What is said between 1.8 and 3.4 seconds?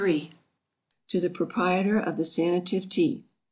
of the Sanative Tea.